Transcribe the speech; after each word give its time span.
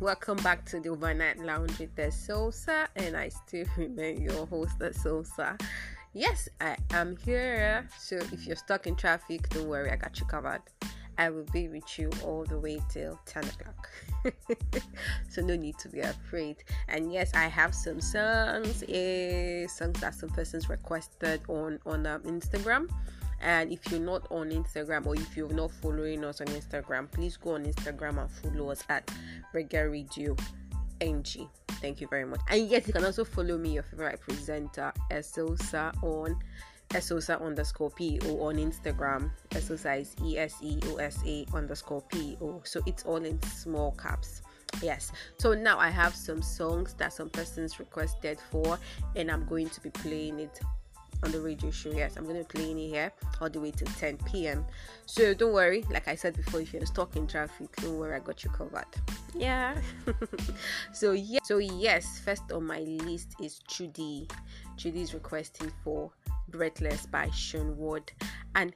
welcome 0.00 0.36
back 0.38 0.64
to 0.66 0.78
the 0.78 0.90
Overnight 0.90 1.38
Lounge 1.38 1.78
with 1.78 1.94
the 1.96 2.10
Sosa, 2.10 2.88
and 2.96 3.16
I 3.16 3.28
still 3.28 3.64
remain 3.76 4.20
your 4.20 4.46
host, 4.46 4.78
the 4.78 4.92
Sosa. 4.92 5.56
Yes, 6.12 6.48
I 6.60 6.76
am 6.90 7.16
here. 7.16 7.88
So 7.98 8.16
if 8.16 8.46
you're 8.46 8.56
stuck 8.56 8.86
in 8.86 8.96
traffic, 8.96 9.48
don't 9.50 9.68
worry, 9.68 9.90
I 9.90 9.96
got 9.96 10.18
you 10.20 10.26
covered. 10.26 10.62
I 11.18 11.30
will 11.30 11.46
be 11.52 11.68
with 11.68 11.98
you 11.98 12.10
all 12.24 12.44
the 12.44 12.58
way 12.58 12.78
till 12.90 13.18
10 13.24 13.44
o'clock. 13.44 13.88
so 15.30 15.40
no 15.40 15.56
need 15.56 15.78
to 15.78 15.88
be 15.88 16.00
afraid. 16.00 16.56
And 16.88 17.10
yes, 17.10 17.32
I 17.34 17.44
have 17.44 17.74
some 17.74 18.00
songs, 18.00 18.84
eh, 18.88 19.66
songs 19.66 19.98
that 20.00 20.14
some 20.14 20.28
persons 20.28 20.68
requested 20.68 21.40
on 21.48 21.78
on 21.86 22.06
um, 22.06 22.20
Instagram. 22.22 22.90
And 23.40 23.70
if 23.70 23.90
you're 23.90 24.00
not 24.00 24.26
on 24.30 24.50
Instagram 24.50 25.06
or 25.06 25.14
if 25.14 25.36
you're 25.36 25.52
not 25.52 25.70
following 25.70 26.24
us 26.24 26.40
on 26.40 26.46
Instagram, 26.48 27.10
please 27.10 27.36
go 27.36 27.54
on 27.54 27.64
Instagram 27.64 28.18
and 28.20 28.30
follow 28.30 28.70
us 28.70 28.82
at 28.88 29.10
Reggae 29.54 29.90
Radio 29.90 30.36
NG. 31.00 31.48
Thank 31.80 32.00
you 32.00 32.08
very 32.08 32.24
much. 32.24 32.40
And 32.48 32.68
yes, 32.68 32.86
you 32.86 32.92
can 32.92 33.04
also 33.04 33.24
follow 33.24 33.58
me, 33.58 33.74
your 33.74 33.82
favorite 33.82 34.20
presenter, 34.20 34.92
Esosa, 35.10 35.92
on 36.02 36.38
Esosa 36.90 37.40
underscore 37.44 37.90
PO 37.90 38.40
on 38.40 38.56
Instagram. 38.56 39.30
Esosa 39.50 40.00
is 40.00 40.14
E 40.24 40.38
S 40.38 40.56
E 40.62 40.78
O 40.86 40.96
S 40.96 41.18
A 41.26 41.44
underscore 41.52 42.02
PO. 42.02 42.62
So 42.64 42.80
it's 42.86 43.04
all 43.04 43.24
in 43.24 43.42
small 43.42 43.92
caps. 43.92 44.42
Yes, 44.82 45.12
so 45.38 45.54
now 45.54 45.78
I 45.78 45.88
have 45.88 46.14
some 46.14 46.42
songs 46.42 46.94
that 46.94 47.12
some 47.12 47.30
persons 47.30 47.78
requested 47.78 48.38
for, 48.50 48.78
and 49.14 49.30
I'm 49.30 49.46
going 49.46 49.70
to 49.70 49.80
be 49.80 49.90
playing 49.90 50.40
it 50.40 50.60
on 51.22 51.32
the 51.32 51.40
radio 51.40 51.70
show. 51.70 51.90
Yes, 51.90 52.16
I'm 52.16 52.26
to 52.26 52.34
be 52.34 52.44
playing 52.44 52.78
it 52.78 52.88
here 52.88 53.12
all 53.40 53.48
the 53.48 53.60
way 53.60 53.70
till 53.70 53.88
10 53.88 54.18
p.m. 54.30 54.64
So 55.06 55.34
don't 55.34 55.52
worry, 55.52 55.84
like 55.90 56.08
I 56.08 56.14
said 56.14 56.36
before, 56.36 56.60
if 56.60 56.72
you're 56.72 56.86
stuck 56.86 57.16
in 57.16 57.26
traffic, 57.26 57.74
don't 57.76 57.98
worry, 57.98 58.16
I 58.16 58.20
got 58.20 58.44
you 58.44 58.50
covered. 58.50 58.86
Yeah. 59.34 59.76
so 60.92 61.12
yeah, 61.12 61.40
so 61.44 61.58
yes, 61.58 62.20
first 62.20 62.50
on 62.52 62.66
my 62.66 62.80
list 62.80 63.34
is 63.40 63.60
Judy. 63.68 64.28
Judy 64.76 65.02
is 65.02 65.14
requesting 65.14 65.72
for 65.82 66.10
Breathless 66.48 67.06
by 67.06 67.28
Shayne 67.30 67.76
Ward, 67.76 68.12
and 68.54 68.72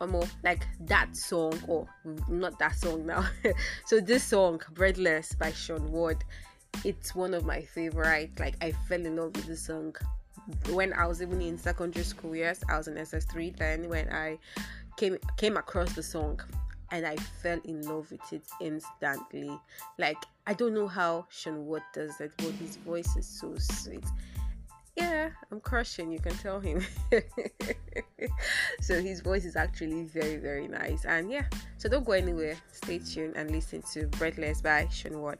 um, 0.00 0.10
more 0.10 0.26
like 0.44 0.66
that 0.80 1.16
song, 1.16 1.58
or 1.66 1.88
not 2.28 2.58
that 2.58 2.76
song 2.76 3.06
now. 3.06 3.24
so 3.86 4.00
this 4.00 4.24
song, 4.24 4.60
Breathless 4.72 5.34
by 5.34 5.52
Shayne 5.52 5.90
Ward, 5.90 6.24
it's 6.84 7.14
one 7.14 7.34
of 7.34 7.44
my 7.44 7.62
favorite. 7.62 8.38
Like 8.38 8.56
I 8.60 8.72
fell 8.88 9.04
in 9.04 9.16
love 9.16 9.34
with 9.36 9.46
the 9.46 9.56
song 9.56 9.94
when 10.70 10.92
I 10.92 11.06
was 11.06 11.22
even 11.22 11.40
in 11.40 11.58
secondary 11.58 12.04
school. 12.04 12.34
Yes, 12.34 12.62
I 12.68 12.76
was 12.76 12.88
in 12.88 12.94
SS3 12.94 13.56
then 13.56 13.88
when 13.88 14.08
I 14.12 14.38
came 14.96 15.18
came 15.36 15.56
across 15.56 15.94
the 15.94 16.02
song 16.02 16.40
and 16.90 17.06
I 17.06 17.16
fell 17.16 17.60
in 17.64 17.82
love 17.82 18.10
with 18.10 18.32
it 18.32 18.46
instantly. 18.60 19.50
Like 19.98 20.24
I 20.46 20.54
don't 20.54 20.74
know 20.74 20.86
how 20.86 21.26
Shayne 21.30 21.66
Ward 21.66 21.82
does 21.92 22.20
it, 22.20 22.32
but 22.36 22.52
his 22.52 22.76
voice 22.76 23.16
is 23.16 23.26
so 23.26 23.54
sweet. 23.58 24.04
Yeah, 24.96 25.28
I'm 25.52 25.60
crushing, 25.60 26.10
you 26.10 26.18
can 26.18 26.34
tell 26.38 26.58
him. 26.58 26.82
so 28.80 29.02
his 29.02 29.20
voice 29.20 29.44
is 29.44 29.54
actually 29.54 30.04
very, 30.04 30.36
very 30.36 30.68
nice. 30.68 31.04
And 31.04 31.30
yeah, 31.30 31.44
so 31.76 31.90
don't 31.90 32.06
go 32.06 32.12
anywhere. 32.12 32.56
Stay 32.72 32.98
tuned 33.00 33.36
and 33.36 33.50
listen 33.50 33.82
to 33.92 34.06
Breathless 34.06 34.62
by 34.62 34.88
Shayne 34.90 35.20
Ward. 35.20 35.38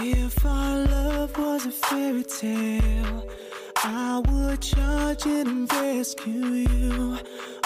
If 0.00 0.46
our 0.46 0.78
love 0.78 1.36
was 1.36 1.66
a 1.66 1.72
fairy 1.72 2.22
tale, 2.22 3.28
I 3.78 4.22
would 4.28 4.60
charge 4.62 5.26
and 5.26 5.70
rescue 5.72 6.66
you. 6.70 7.18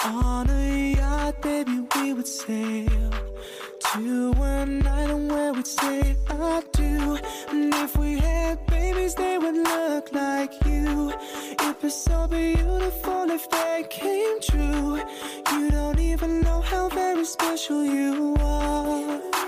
On 0.02 0.48
a 0.48 0.94
yacht, 0.96 1.42
baby, 1.42 1.86
we 1.94 2.14
would 2.14 2.26
sail 2.26 3.10
to 3.92 4.32
an 4.42 4.86
island 4.86 5.30
where 5.30 5.52
we'd 5.52 5.66
say 5.66 6.16
I 6.30 6.62
do. 6.72 7.18
And 7.50 7.74
if 7.74 7.98
we 7.98 8.18
had 8.18 8.66
babies, 8.66 9.14
they 9.14 9.36
would 9.36 9.56
look 9.56 10.10
like 10.12 10.54
you. 10.64 11.12
It'd 11.60 11.82
be 11.82 11.90
so 11.90 12.26
beautiful 12.28 13.30
if 13.30 13.48
they 13.50 13.84
came 13.90 14.40
true. 14.40 14.96
You 15.52 15.70
don't 15.70 16.00
even 16.00 16.40
know 16.40 16.62
how 16.62 16.88
very 16.88 17.26
special 17.26 17.84
you 17.84 18.36
are. 18.40 19.41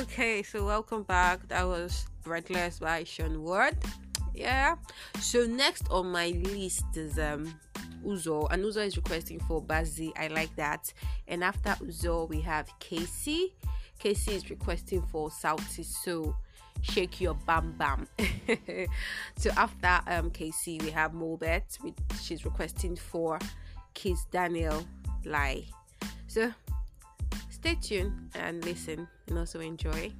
okay, 0.00 0.42
so 0.42 0.64
welcome 0.64 1.02
back. 1.02 1.46
That 1.48 1.66
was 1.66 2.06
Breathless 2.24 2.78
by 2.78 3.04
Shayne 3.04 3.42
Ward. 3.42 3.76
Yeah. 4.34 4.76
So 5.20 5.44
next 5.46 5.90
on 5.90 6.10
my 6.10 6.28
list 6.28 6.84
is 6.96 7.18
um 7.18 7.54
Uzo, 8.04 8.50
and 8.50 8.64
Uzo 8.64 8.84
is 8.86 8.96
requesting 8.96 9.40
for 9.40 9.62
Bazzi. 9.62 10.10
I 10.16 10.28
like 10.28 10.54
that. 10.56 10.90
And 11.28 11.44
after 11.44 11.70
Uzo, 11.84 12.28
we 12.28 12.40
have 12.40 12.66
Casey. 12.78 13.54
Casey 13.98 14.32
is 14.32 14.48
requesting 14.48 15.02
for 15.02 15.30
Salty 15.30 15.82
So 15.82 16.34
shake 16.80 17.20
your 17.20 17.34
bam 17.34 17.74
bam. 17.76 18.06
so 19.36 19.50
after 19.56 20.00
um 20.06 20.32
we 20.34 20.90
have 20.90 21.12
Mobet, 21.12 21.76
which 21.82 21.96
she's 22.22 22.46
requesting 22.46 22.96
for 22.96 23.38
Kiss 23.92 24.24
Daniel 24.30 24.82
Lie. 25.26 25.66
So 26.26 26.52
stay 27.60 27.74
tuned 27.74 28.12
and 28.34 28.64
listen 28.64 29.06
and 29.28 29.38
also 29.38 29.60
enjoy. 29.60 30.10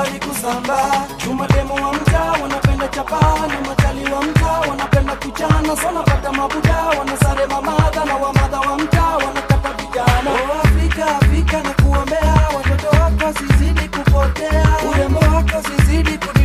mbali 0.00 0.18
kusamba 0.20 1.06
chuma 1.16 1.46
wa 1.82 1.92
mtaa 1.92 2.32
wanapenda 2.42 2.88
chapa 2.88 3.20
na 3.48 3.60
matali 3.68 4.12
wa 4.12 4.22
mtaa 4.22 4.60
wanapenda 4.60 5.16
kuchana 5.16 5.76
sonapata 5.76 6.32
mabuda 6.32 6.76
wanasare 6.98 7.46
mamadha 7.46 8.04
na 8.04 8.16
wamadha 8.16 8.60
wa 8.60 8.78
mtaa 8.78 9.16
wanakata 9.16 9.72
vijana. 9.72 10.30
Oh, 10.30 10.60
Afrika 10.64 11.06
Afrika 11.16 11.62
na 11.62 11.70
kuombea. 11.70 12.48
Watoto 12.56 12.88
wako 12.88 13.38
sizidi 13.38 13.88
kupotea. 13.88 14.66
Urembo 14.90 15.18
wako 15.20 15.62
sizidi 15.68 16.10
kupotea. 16.18 16.39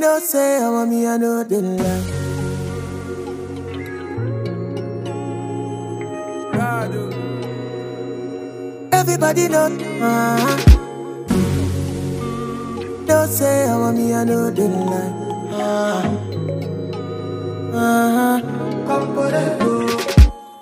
don't 0.00 0.22
say 0.22 0.62
I 0.62 0.70
want 0.70 0.90
me, 0.90 1.06
I 1.06 1.16
know 1.16 1.44
the 1.44 1.60
love. 1.60 2.28
Everybody 8.92 9.48
know 9.48 9.66
uh, 10.02 10.56
Don't 13.06 13.28
say 13.28 13.68
I 13.68 13.76
want 13.78 13.96
me, 13.96 14.12
I 14.14 14.24
know 14.24 14.50
the 14.50 14.68
lie 14.68 15.14
uh, 15.50 16.02
uh-huh. 17.74 18.40
uh-huh. 18.86 19.18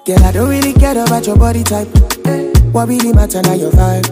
Girl, 0.05 0.25
I 0.25 0.33
don't 0.33 0.49
really 0.49 0.73
care 0.73 0.93
about 1.03 1.27
your 1.27 1.37
body 1.37 1.65
type. 1.65 1.89
What 2.73 2.89
really 2.89 3.13
matter 3.13 3.43
now 3.43 3.55
your 3.55 3.73
vibe? 3.73 4.07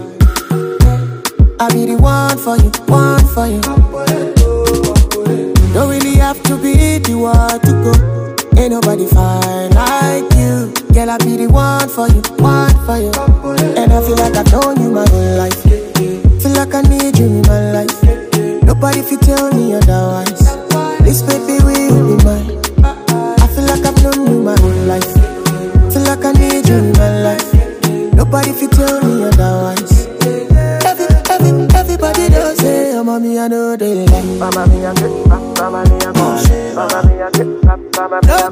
I 1.60 1.72
be 1.72 1.86
the 1.86 1.96
one 1.96 2.36
for 2.38 2.56
you, 2.56 2.70
one 2.86 3.24
for 3.28 3.46
you. 3.46 4.33
Don't 5.74 5.90
really 5.90 6.14
have 6.16 6.40
to 6.44 6.56
be 6.56 6.98
the 6.98 7.14
one 7.18 7.58
to 7.66 7.72
go. 7.82 7.92
Ain't 8.60 8.70
nobody 8.70 9.06
fine 9.06 9.70
like 9.74 10.30
you. 10.38 10.70
Girl, 10.94 11.10
I 11.10 11.18
be 11.18 11.36
the 11.36 11.48
one 11.50 11.88
for 11.88 12.06
you, 12.06 12.22
one 12.38 12.70
for 12.86 12.96
you. 13.02 13.10
And 13.74 13.92
I 13.92 14.00
feel 14.06 14.14
like 14.16 14.36
I've 14.36 14.46
known 14.52 14.78
you 14.80 14.90
my 14.94 15.02
whole 15.10 15.36
life. 15.36 15.58
Feel 16.40 16.52
like 16.54 16.72
I 16.74 16.82
need 16.82 17.18
you 17.18 17.26
in 17.26 17.42
my 17.50 17.72
life. 17.72 17.98
Nobody 18.62 19.00
if 19.00 19.10
you 19.10 19.18
tell 19.18 19.50
me 19.52 19.74
otherwise. 19.74 20.46
This 21.02 21.22
baby 21.22 21.58
will 21.66 22.16
be 22.16 22.22
mine. 22.22 22.54
I 23.42 23.46
feel 23.50 23.66
like 23.66 23.84
I've 23.84 23.98
known 24.04 24.30
you 24.30 24.42
my 24.46 24.54
whole 24.60 24.86
life. 24.86 25.10
Feel 25.92 26.02
like 26.06 26.24
I 26.24 26.32
need 26.38 26.68
you 26.68 26.76
in 26.86 26.92
my 26.92 27.34
life. 27.34 27.50
Nobody 28.14 28.50
if 28.50 28.62
you 28.62 28.68
tell 28.68 29.02
me 29.02 29.24
otherwise. 29.26 30.06
Every, 30.86 31.06
every, 31.34 31.50
everybody 31.74 32.28
does 32.30 32.58
say, 32.58 32.94
oh, 32.96 33.02
mommy, 33.02 33.40
I 33.40 33.48
know 33.48 33.74
they 33.76 34.06
like. 34.06 34.24
Mama, 34.38 34.68
me, 34.68 34.86
I. 34.86 35.23
Mama 36.74 37.02
mia, 37.02 37.30
mama 37.96 38.20
mia, 38.26 38.50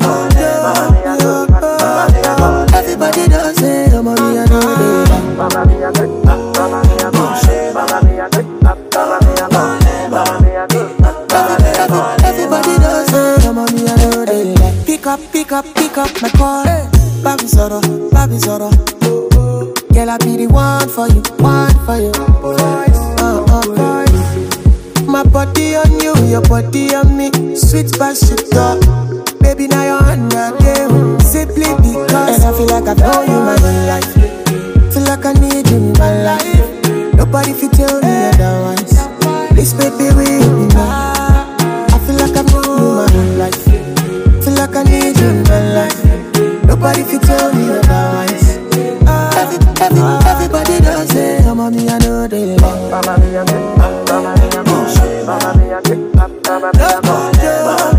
Love, 56.15 57.92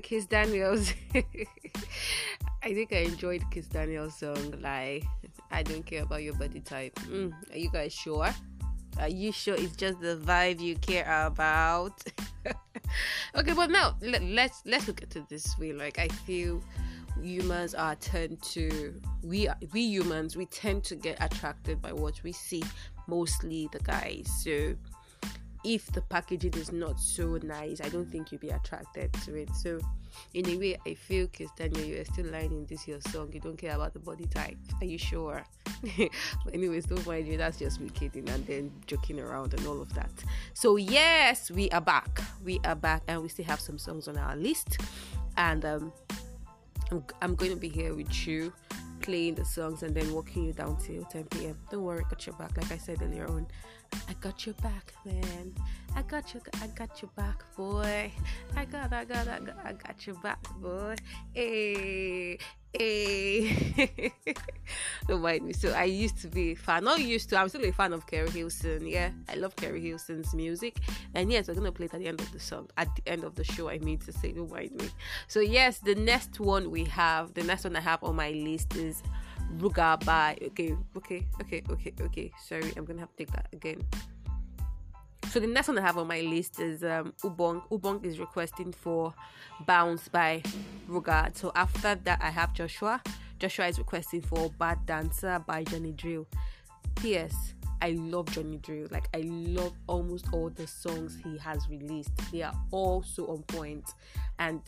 Kiss 0.00 0.26
Daniels. 0.26 0.92
I 2.62 2.72
think 2.72 2.92
I 2.92 2.98
enjoyed 2.98 3.42
Kiss 3.50 3.66
Daniels' 3.66 4.16
song, 4.16 4.54
like, 4.60 5.04
I 5.50 5.62
don't 5.62 5.84
care 5.84 6.02
about 6.02 6.22
your 6.22 6.34
body 6.34 6.60
type. 6.60 6.94
Mm, 7.00 7.32
are 7.52 7.58
you 7.58 7.70
guys 7.70 7.92
sure? 7.92 8.34
Are 8.98 9.08
you 9.08 9.32
sure 9.32 9.54
it's 9.54 9.76
just 9.76 10.00
the 10.00 10.16
vibe 10.16 10.60
you 10.60 10.76
care 10.76 11.26
about? 11.26 12.02
okay, 13.36 13.52
but 13.52 13.70
now 13.70 13.96
let, 14.00 14.22
let's 14.22 14.62
let's 14.66 14.86
look 14.86 15.02
at 15.02 15.16
it 15.16 15.28
this 15.28 15.58
way. 15.58 15.72
Like 15.72 15.98
I 15.98 16.08
feel 16.08 16.62
humans 17.20 17.74
are 17.74 17.96
tend 17.96 18.40
to 18.42 18.94
we 19.22 19.48
we 19.72 19.82
humans 19.82 20.36
we 20.36 20.46
tend 20.46 20.84
to 20.84 20.94
get 20.94 21.16
attracted 21.20 21.82
by 21.82 21.92
what 21.92 22.22
we 22.22 22.32
see, 22.32 22.62
mostly 23.08 23.68
the 23.72 23.80
guys. 23.80 24.30
So 24.42 24.74
if 25.64 25.86
the 25.92 26.02
packaging 26.02 26.54
is 26.54 26.72
not 26.72 27.00
so 27.00 27.38
nice, 27.42 27.80
I 27.80 27.88
don't 27.88 28.10
think 28.10 28.30
you'll 28.30 28.40
be 28.40 28.50
attracted 28.50 29.12
to 29.24 29.34
it. 29.34 29.48
So, 29.54 29.80
in 30.34 30.48
a 30.48 30.56
way, 30.56 30.76
I 30.86 30.94
feel, 30.94 31.26
Kiss 31.28 31.50
Daniel, 31.56 31.84
you 31.84 32.00
are 32.00 32.04
still 32.04 32.26
lying 32.26 32.52
in 32.52 32.66
this 32.66 32.86
your 32.86 33.00
song. 33.00 33.30
You 33.32 33.40
don't 33.40 33.56
care 33.56 33.74
about 33.74 33.94
the 33.94 33.98
body 33.98 34.26
type. 34.26 34.58
Are 34.80 34.84
you 34.84 34.98
sure? 34.98 35.42
but 35.96 36.54
anyways, 36.54 36.86
don't 36.86 37.04
mind 37.06 37.28
me. 37.28 37.36
That's 37.36 37.58
just 37.58 37.80
me 37.80 37.88
kidding 37.88 38.28
and 38.28 38.46
then 38.46 38.70
joking 38.86 39.18
around 39.18 39.54
and 39.54 39.66
all 39.66 39.80
of 39.80 39.92
that. 39.94 40.12
So, 40.52 40.76
yes, 40.76 41.50
we 41.50 41.70
are 41.70 41.80
back. 41.80 42.20
We 42.44 42.60
are 42.64 42.76
back, 42.76 43.02
and 43.08 43.22
we 43.22 43.28
still 43.28 43.46
have 43.46 43.60
some 43.60 43.78
songs 43.78 44.06
on 44.06 44.18
our 44.18 44.36
list. 44.36 44.78
And 45.36 45.64
um, 45.64 45.92
I'm, 46.90 47.04
I'm 47.22 47.34
going 47.34 47.50
to 47.50 47.56
be 47.56 47.68
here 47.68 47.94
with 47.94 48.26
you 48.26 48.52
playing 49.04 49.34
the 49.34 49.44
songs 49.44 49.82
and 49.82 49.94
then 49.94 50.10
walking 50.14 50.44
you 50.46 50.52
down 50.54 50.78
till 50.78 51.04
10 51.04 51.24
p.m. 51.24 51.58
Don't 51.70 51.82
worry, 51.82 52.02
I 52.04 52.08
got 52.08 52.26
your 52.26 52.34
back. 52.36 52.56
Like 52.56 52.72
I 52.72 52.78
said 52.78 53.02
earlier 53.02 53.28
on, 53.28 53.46
I 54.08 54.14
got 54.14 54.46
your 54.46 54.54
back, 54.56 54.94
man. 55.04 55.54
I 55.94 56.00
got 56.02 56.32
your, 56.32 56.42
I 56.62 56.68
got 56.68 57.02
your 57.02 57.10
back, 57.14 57.44
boy. 57.54 58.10
I 58.56 58.64
got, 58.64 58.94
I 58.94 59.04
got, 59.04 59.28
I 59.28 59.40
got, 59.40 59.56
I 59.62 59.72
got 59.74 60.06
your 60.06 60.16
back, 60.16 60.42
boy. 60.58 60.96
Hey, 61.34 62.38
hey. 62.74 63.74
Eh, 63.76 64.08
don't 65.08 65.22
mind 65.22 65.44
me. 65.44 65.52
So 65.52 65.72
I 65.72 65.84
used 65.84 66.18
to 66.22 66.28
be 66.28 66.52
a 66.52 66.54
fan. 66.54 66.84
Not 66.84 67.00
used 67.00 67.28
to. 67.30 67.38
I'm 67.38 67.48
still 67.48 67.64
a 67.64 67.72
fan 67.72 67.92
of 67.92 68.06
Keri 68.06 68.30
Hilson. 68.30 68.86
Yeah, 68.86 69.10
I 69.28 69.34
love 69.34 69.56
Keri 69.56 69.80
Hilson's 69.80 70.34
music. 70.34 70.78
And 71.14 71.30
yes, 71.30 71.48
we're 71.48 71.54
gonna 71.54 71.72
play 71.72 71.86
it 71.86 71.94
at 71.94 72.00
the 72.00 72.08
end 72.08 72.20
of 72.20 72.30
the 72.32 72.40
song. 72.40 72.68
At 72.76 72.88
the 72.96 73.10
end 73.10 73.24
of 73.24 73.34
the 73.34 73.44
show, 73.44 73.68
I 73.68 73.78
mean 73.78 73.98
to 73.98 74.12
say. 74.12 74.32
Don't 74.32 74.50
mind 74.50 74.72
me. 74.80 74.88
So 75.28 75.40
yes, 75.40 75.78
the 75.78 75.94
next 75.94 76.40
one 76.40 76.70
we 76.70 76.84
have, 76.84 77.34
the 77.34 77.44
next 77.44 77.64
one 77.64 77.76
I 77.76 77.80
have 77.80 78.02
on 78.02 78.16
my 78.16 78.30
list 78.30 78.76
is 78.76 79.02
Ruga 79.58 80.04
by. 80.04 80.36
Okay, 80.42 80.76
okay, 80.96 81.26
okay, 81.40 81.62
okay, 81.70 81.92
okay. 82.00 82.32
Sorry, 82.42 82.72
I'm 82.76 82.84
gonna 82.84 83.00
have 83.00 83.10
to 83.10 83.16
take 83.16 83.32
that 83.32 83.48
again. 83.52 83.82
So 85.30 85.40
the 85.40 85.46
next 85.46 85.68
one 85.68 85.78
I 85.78 85.82
have 85.82 85.98
on 85.98 86.06
my 86.06 86.20
list 86.20 86.60
is 86.60 86.84
um, 86.84 87.12
Ubong. 87.22 87.68
Ubong 87.70 88.04
is 88.04 88.18
requesting 88.20 88.72
for 88.72 89.12
Bounce 89.66 90.08
by 90.08 90.42
Ruger. 90.88 91.36
So 91.36 91.50
after 91.54 91.96
that, 91.96 92.20
I 92.22 92.30
have 92.30 92.54
Joshua. 92.54 93.02
Joshua 93.38 93.66
is 93.66 93.78
requesting 93.78 94.22
for 94.22 94.50
Bad 94.58 94.86
Dancer 94.86 95.42
by 95.46 95.64
Johnny 95.64 95.92
Drille. 95.92 96.26
P.S. 96.96 97.54
I 97.82 97.90
love 97.90 98.26
Johnny 98.30 98.58
Drille. 98.58 98.90
Like 98.90 99.08
I 99.12 99.22
love 99.26 99.74
almost 99.88 100.26
all 100.32 100.50
the 100.50 100.66
songs 100.66 101.18
he 101.22 101.36
has 101.38 101.68
released. 101.68 102.12
They 102.32 102.42
are 102.42 102.54
all 102.70 103.02
so 103.02 103.26
on 103.26 103.42
point, 103.42 103.90
and 104.38 104.62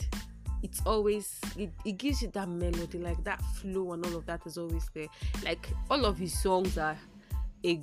it's 0.63 0.81
always 0.85 1.39
it, 1.57 1.71
it 1.85 1.97
gives 1.97 2.21
you 2.21 2.27
that 2.29 2.49
melody, 2.49 2.99
like 2.99 3.23
that 3.23 3.41
flow, 3.55 3.93
and 3.93 4.05
all 4.05 4.15
of 4.15 4.25
that 4.25 4.45
is 4.45 4.57
always 4.57 4.89
there. 4.93 5.07
Like 5.43 5.69
all 5.89 6.05
of 6.05 6.17
his 6.17 6.39
songs 6.39 6.77
are 6.77 6.97
a 7.65 7.81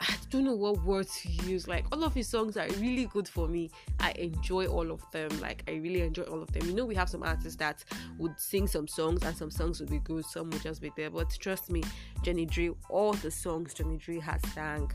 I 0.00 0.16
don't 0.30 0.44
know 0.44 0.54
what 0.54 0.82
words 0.82 1.20
to 1.20 1.28
use. 1.46 1.68
Like 1.68 1.84
all 1.92 2.02
of 2.04 2.14
his 2.14 2.26
songs 2.26 2.56
are 2.56 2.66
really 2.78 3.04
good 3.06 3.28
for 3.28 3.46
me. 3.46 3.70
I 3.98 4.12
enjoy 4.12 4.66
all 4.66 4.90
of 4.90 5.02
them. 5.12 5.28
Like 5.40 5.62
I 5.68 5.72
really 5.72 6.00
enjoy 6.00 6.22
all 6.22 6.42
of 6.42 6.50
them. 6.52 6.66
You 6.66 6.74
know, 6.74 6.86
we 6.86 6.94
have 6.94 7.08
some 7.10 7.22
artists 7.22 7.56
that 7.56 7.84
would 8.18 8.38
sing 8.38 8.66
some 8.66 8.88
songs 8.88 9.22
and 9.22 9.36
some 9.36 9.50
songs 9.50 9.78
would 9.80 9.90
be 9.90 9.98
good, 9.98 10.24
some 10.24 10.48
would 10.50 10.62
just 10.62 10.80
be 10.80 10.90
there. 10.96 11.10
But 11.10 11.30
trust 11.38 11.70
me, 11.70 11.82
Johnny 12.22 12.46
Drille, 12.46 12.76
all 12.88 13.12
the 13.12 13.30
songs 13.30 13.74
Johnny 13.74 13.98
Drille 13.98 14.22
has 14.22 14.40
sang, 14.54 14.90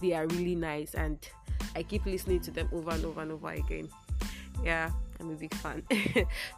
they 0.00 0.12
are 0.14 0.26
really 0.28 0.54
nice 0.54 0.94
and 0.94 1.18
I 1.74 1.82
keep 1.82 2.06
listening 2.06 2.40
to 2.40 2.50
them 2.50 2.68
over 2.72 2.90
and 2.90 3.04
over 3.04 3.20
and 3.20 3.32
over 3.32 3.50
again. 3.50 3.88
Yeah, 4.64 4.90
I'm 5.20 5.30
a 5.30 5.34
big 5.34 5.54
fan. 5.54 5.82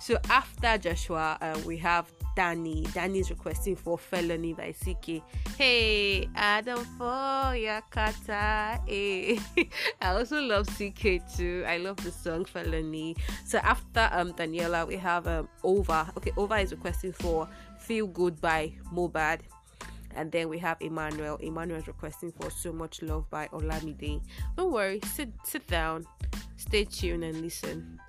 so 0.01 0.19
after 0.29 0.79
Joshua, 0.79 1.39
uh, 1.41 1.59
we 1.65 1.77
have 1.79 2.11
Danny. 2.35 2.87
Danny 2.93 3.21
is 3.21 3.31
requesting 3.31 3.77
for 3.77 3.99
Felony 3.99 4.53
by 4.53 4.73
CKay. 4.73 5.23
Hey, 5.57 6.29
Adam 6.35 6.85
for 6.97 7.55
your 7.57 7.81
kata. 7.91 8.81
Hey. 8.87 9.39
I 10.03 10.15
also 10.15 10.41
love 10.41 10.67
CKay 10.67 11.37
too. 11.37 11.65
I 11.67 11.79
love 11.79 11.97
the 11.99 12.11
song 12.13 12.45
Felony. 12.45 13.17
So 13.45 13.59
after 13.59 14.09
um 14.13 14.33
Daniela, 14.33 14.87
we 14.87 14.97
have 14.97 15.27
um 15.27 15.49
Over. 15.63 16.09
Okay, 16.17 16.33
Over 16.37 16.57
is 16.59 16.73
requesting 16.73 17.13
for 17.13 17.49
Feel 17.79 18.07
Good 18.07 18.41
by 18.41 18.73
Mohbad. 18.93 19.41
And 20.15 20.33
then 20.33 20.49
we 20.49 20.59
have 20.59 20.79
Emmanuel. 20.81 21.37
Emmanuel 21.37 21.79
is 21.79 21.87
requesting 21.87 22.33
for 22.33 22.51
So 22.51 22.73
Much 22.73 23.03
Love 23.03 23.29
by 23.31 23.49
Olamide. 23.49 24.21
Don't 24.57 24.73
worry, 24.73 25.01
sit 25.15 25.31
sit 25.45 25.67
down, 25.67 26.07
stay 26.57 26.85
tuned 26.85 27.25
and 27.25 27.41
listen. 27.41 28.01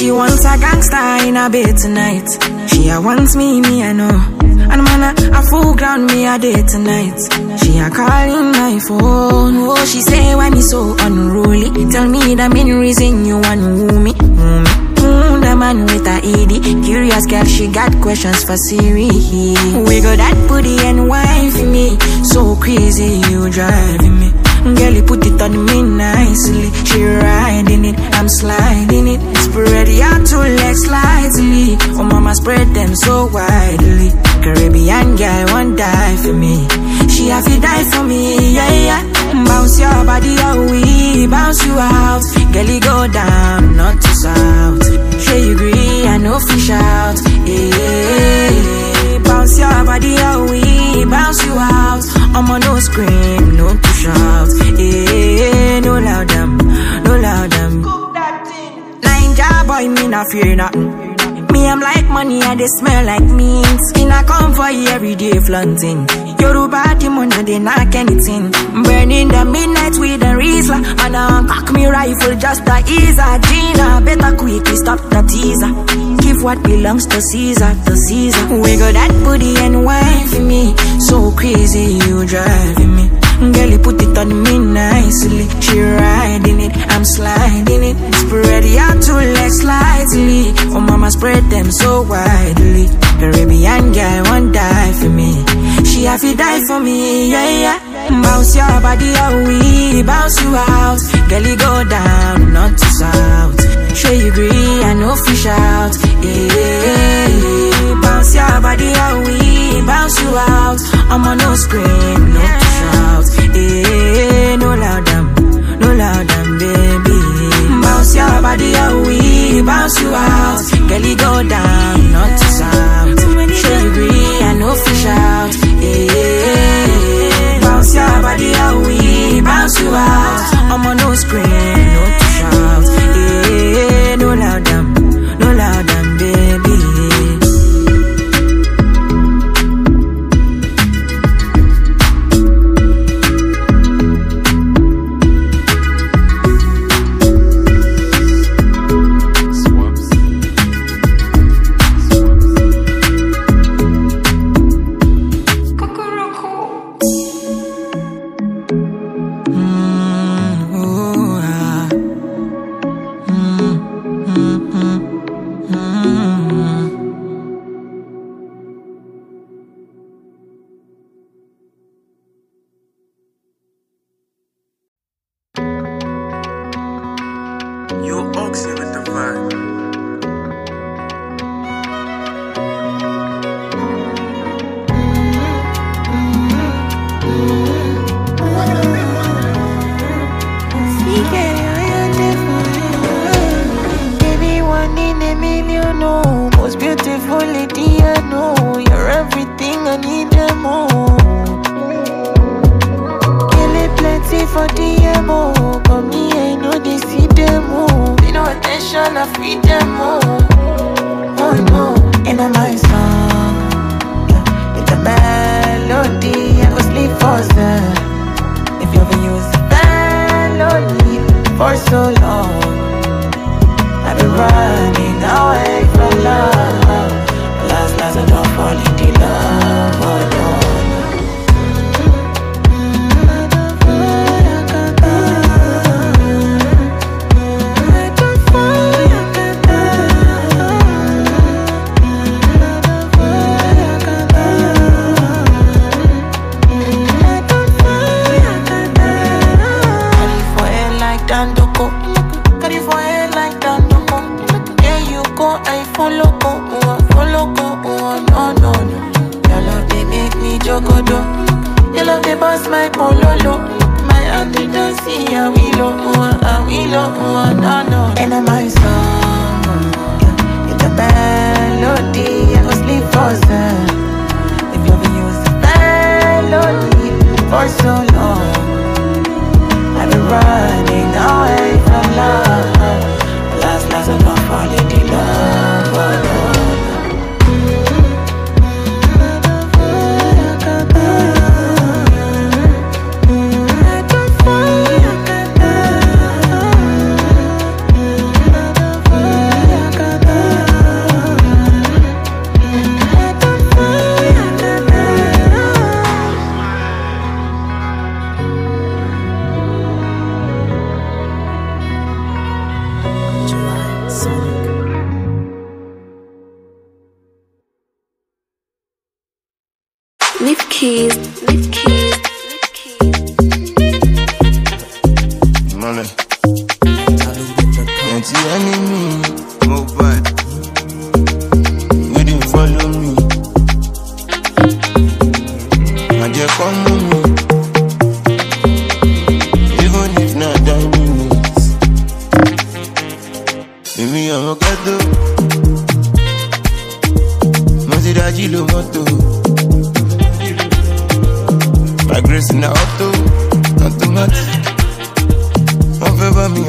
She 0.00 0.10
wants 0.10 0.46
a 0.46 0.56
gangster 0.56 1.28
in 1.28 1.36
a 1.36 1.50
bed 1.50 1.76
tonight. 1.76 2.24
She 2.70 2.88
a 2.88 2.98
wants 2.98 3.36
me, 3.36 3.60
me 3.60 3.82
I 3.82 3.92
know. 3.92 4.08
And 4.08 4.82
man, 4.82 5.14
a, 5.14 5.38
a 5.38 5.42
full 5.42 5.76
ground 5.76 6.06
me 6.06 6.26
a 6.26 6.38
day 6.38 6.62
tonight. 6.62 7.20
She 7.60 7.76
a 7.76 7.90
calling 7.90 8.50
my 8.50 8.78
phone. 8.80 9.56
Oh, 9.68 9.84
she 9.84 10.00
say 10.00 10.34
why 10.34 10.48
me 10.48 10.62
so 10.62 10.96
unruly. 11.00 11.68
Tell 11.92 12.08
me 12.08 12.34
the 12.34 12.48
main 12.48 12.78
reason 12.78 13.26
you 13.26 13.40
want 13.40 13.60
me. 13.60 14.12
Me. 14.12 14.12
Mm, 14.14 15.42
the 15.42 15.54
man 15.54 15.82
with 15.84 16.06
a 16.06 16.16
ED 16.24 16.82
Curious 16.82 17.26
girl, 17.26 17.44
she 17.44 17.68
got 17.68 17.92
questions 18.00 18.42
for 18.44 18.56
Siri 18.56 19.08
We 19.08 19.82
Wiggle 19.84 20.16
that 20.16 20.46
booty 20.48 20.78
and 20.80 21.08
wine 21.08 21.50
for 21.50 21.64
me 21.64 21.98
So 22.24 22.56
crazy, 22.56 23.20
you 23.30 23.50
driving 23.50 24.18
me 24.18 24.39
so 33.10 33.26
widely. 33.34 34.10
Caribbean 34.44 35.08
girl, 35.16 35.46
won't 35.52 35.76
die 35.76 36.16
for 36.22 36.34
me. 36.42 36.54
She 37.12 37.22
have 37.32 37.44
to 37.50 37.56
die 37.66 37.84
for 37.92 38.04
me, 38.10 38.22
yeah, 38.56 38.72
yeah. 38.88 39.02
Bounce 39.48 39.78
your 39.84 40.00
body, 40.10 40.34
oh 40.48 40.60
we 40.70 41.26
bounce 41.26 41.60
you 41.66 41.74
out. 41.78 42.22
Girl, 42.54 42.68
you 42.74 42.80
go 42.90 42.98
down, 43.20 43.76
not 43.80 43.96
to 44.04 44.12
south. 44.22 44.84
Sure 45.22 45.40
you 45.44 45.52
agree, 45.56 46.06
I 46.12 46.16
know 46.24 46.38
fish 46.48 46.70
out 46.70 47.18
yeah. 47.46 49.18
Bounce 49.28 49.58
your 49.62 49.80
body, 49.90 50.14
oh 50.30 50.40
we 50.50 51.04
bounce 51.14 51.40
you 51.46 51.54
out. 51.78 52.04
I'm 52.36 52.50
on 52.54 52.60
no 52.60 52.78
scream, 52.86 53.44
no 53.58 53.66
to 53.84 53.92
shout 54.02 54.50
yeah. 54.78 55.80
No 55.86 55.92
loud 56.08 56.28
them, 56.28 56.50
no 57.06 57.12
loud 57.26 57.50
them. 57.56 57.72
Ninja 59.04 59.50
boy, 59.68 59.84
me 59.94 60.08
not 60.08 60.26
fear 60.30 60.54
nothing. 60.54 60.80
me, 60.80 60.84
I'm 60.84 60.98
like 60.98 60.99
money 62.10 62.42
and 62.42 62.60
they 62.60 62.66
smell 62.66 63.04
like 63.06 63.22
mint 63.22 63.80
In 63.96 64.10
a 64.10 64.22
come 64.24 64.52
for 64.54 64.70
you 64.70 64.88
every 64.88 65.14
day 65.14 65.38
flaunting. 65.40 66.06
Yoruba 66.40 66.82
the 66.98 67.08
money 67.08 67.42
they 67.42 67.58
knock 67.58 67.94
anything. 67.94 68.50
Burning 68.84 69.28
the 69.28 69.44
midnight 69.44 69.96
with 69.98 70.22
a 70.22 70.32
Riesler 70.34 70.80
And 71.04 71.16
I 71.16 71.44
cock 71.46 71.72
me 71.72 71.86
rifle 71.86 72.36
just 72.36 72.66
to 72.66 72.76
ease 72.86 73.18
a 73.18 73.38
Gina. 73.46 74.02
Better 74.04 74.36
quickly 74.36 74.76
stop 74.76 75.00
the 75.10 75.22
teaser. 75.30 75.70
Give 76.22 76.42
what 76.42 76.62
belongs 76.62 77.06
to 77.06 77.20
Caesar, 77.20 77.72
to 77.86 77.96
Caesar. 77.96 78.44
Wiggle 78.60 78.92
that 78.92 79.12
booty 79.24 79.56
and 79.58 79.84
wine 79.84 80.26
for 80.28 80.40
me. 80.40 80.74
So 80.98 81.32
crazy 81.32 81.98
you 82.04 82.26
driving 82.26 82.96
me 82.96 82.99
Girl, 83.40 83.70
you 83.70 83.78
put 83.78 84.02
it 84.02 84.16
on 84.18 84.42
me 84.42 84.58
nicely. 84.58 85.48
She 85.60 85.80
riding 85.80 86.60
it, 86.60 86.76
I'm 86.92 87.04
sliding 87.04 87.82
it. 87.90 87.96
Spread 88.14 88.64
your 88.64 88.92
two 89.00 89.16
legs 89.36 89.60
slightly. 89.60 90.52
Oh 90.76 90.80
mama, 90.80 91.10
spread 91.10 91.44
them 91.44 91.70
so 91.70 92.02
widely. 92.02 92.86
Caribbean 93.18 93.92
girl 93.92 94.22
won't 94.24 94.52
die 94.52 94.92
for 94.92 95.08
me. 95.08 95.32
She 95.84 96.04
have 96.04 96.20
to 96.20 96.36
die 96.36 96.60
for 96.66 96.80
me, 96.80 97.30
yeah, 97.30 97.50
yeah. 97.64 97.78
Bounce 98.22 98.54
your 98.54 98.80
body 98.84 99.10
out, 99.14 99.46
we 99.48 100.02
bounce 100.02 100.42
you 100.42 100.54
out. 100.54 101.00
Girl, 101.30 101.42
you 101.42 101.56
go 101.56 101.84
down, 101.88 102.52
not 102.52 102.76
to 102.76 102.86
south. 103.00 103.96
Sure 103.96 104.12
you 104.12 104.28
agree, 104.32 104.84
I 104.84 104.92
know 104.94 105.16
fish 105.16 105.46
out, 105.46 105.96
yeah 106.22 107.49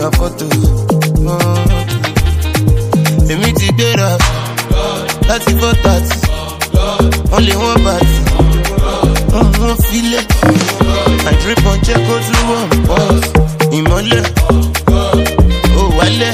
your 0.01 0.11
photo. 0.17 0.45
Oh. 1.29 1.65
Èmi 3.31 3.53
ti 3.59 3.67
gbéra 3.73 4.09
láti 5.29 5.53
bọ́ 5.61 5.71
tàtí, 5.83 6.17
wọ́n 7.31 7.41
lè 7.47 7.53
wọ́n 7.61 7.77
bàtí, 7.85 8.17
wọ́n 9.33 9.47
mú 9.59 9.67
filẹ̀. 9.87 10.25
Àìdúró 11.27 11.55
kan 11.63 11.77
jẹ́ 11.85 11.97
kó 12.05 12.13
tún 12.25 12.41
wọ̀ 12.49 12.61
pọ̀ 12.87 13.01
ìmọ́lẹ̀, 13.77 14.23
ó 15.79 15.81
wálẹ̀. 15.97 16.33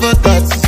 for 0.00 0.14
that. 0.22 0.65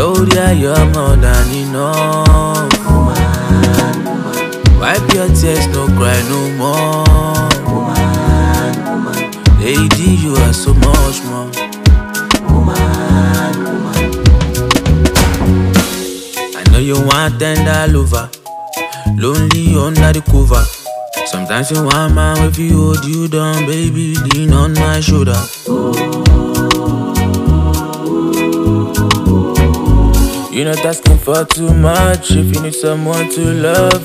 Told 0.00 0.32
ya 0.32 0.48
you're 0.52 0.86
more 0.96 1.14
than 1.14 1.50
enough. 1.52 2.72
Woman. 2.88 4.00
Wipe 4.80 5.12
your 5.12 5.28
tears, 5.36 5.66
no 5.76 5.84
cry 5.92 6.16
no 6.24 6.40
more. 6.56 7.04
Woman. 7.68 8.72
Lady, 9.60 10.16
you 10.24 10.32
are 10.36 10.54
so 10.54 10.72
much 10.72 11.20
more. 11.28 11.52
Woman. 12.48 13.52
I 16.56 16.62
know 16.72 16.78
you 16.78 16.96
want 17.04 17.38
tender 17.38 17.84
lover, 17.92 18.30
lonely 19.18 19.76
under 19.76 20.14
the 20.16 20.22
cover. 20.24 20.64
Sometimes 21.26 21.70
you 21.72 21.84
want 21.84 22.14
man 22.14 22.38
if 22.48 22.56
you 22.56 22.72
hold 22.72 23.04
you 23.04 23.28
down, 23.28 23.66
baby, 23.66 24.14
lean 24.32 24.54
on 24.54 24.72
my 24.72 25.00
shoulder. 25.00 25.36
You're 30.60 30.74
not 30.74 30.84
asking 30.84 31.16
for 31.16 31.42
too 31.46 31.72
much 31.72 32.32
if 32.32 32.54
you 32.54 32.60
need 32.60 32.74
someone 32.74 33.30
to 33.30 33.40
love. 33.40 34.04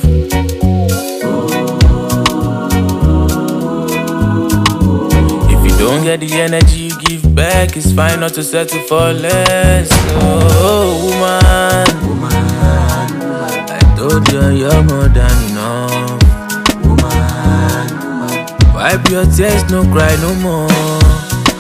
If 5.52 5.62
you 5.66 5.78
don't 5.78 6.06
get 6.06 6.22
the 6.22 6.32
energy 6.32 6.84
you 6.84 6.98
give 7.02 7.36
back, 7.36 7.76
it's 7.76 7.92
fine 7.92 8.22
not 8.22 8.36
to 8.36 8.44
settle 8.46 8.80
for 8.84 9.12
less. 9.12 9.90
Oh, 10.16 11.10
woman, 11.10 12.32
I 13.68 13.80
told 13.98 14.26
you 14.32 14.52
you're 14.52 14.84
more 14.84 15.10
than 15.10 15.36
enough. 15.52 16.24
Woman, 16.86 18.74
Wipe 18.74 19.10
your 19.10 19.26
tears, 19.26 19.70
no 19.70 19.84
cry 19.92 20.16
no 20.22 20.34
more. 20.36 20.70